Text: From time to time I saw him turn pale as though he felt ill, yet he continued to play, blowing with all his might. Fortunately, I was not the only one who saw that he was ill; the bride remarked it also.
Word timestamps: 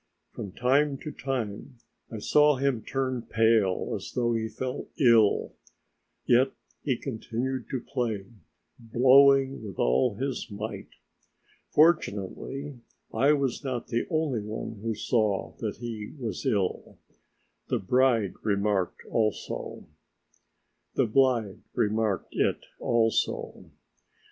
From 0.31 0.51
time 0.53 0.97
to 1.03 1.11
time 1.11 1.75
I 2.11 2.17
saw 2.17 2.55
him 2.55 2.81
turn 2.81 3.21
pale 3.21 3.93
as 3.95 4.13
though 4.13 4.33
he 4.33 4.47
felt 4.49 4.89
ill, 4.99 5.53
yet 6.25 6.53
he 6.81 6.97
continued 6.97 7.69
to 7.69 7.81
play, 7.81 8.25
blowing 8.79 9.63
with 9.63 9.77
all 9.77 10.15
his 10.15 10.49
might. 10.49 10.87
Fortunately, 11.69 12.79
I 13.13 13.33
was 13.33 13.63
not 13.63 13.89
the 13.89 14.07
only 14.09 14.41
one 14.41 14.79
who 14.81 14.95
saw 14.95 15.53
that 15.59 15.75
he 15.77 16.15
was 16.17 16.47
ill; 16.47 16.97
the 17.67 17.77
bride 17.77 18.33
remarked 18.43 19.01
it 19.05 19.11
also. 19.11 19.85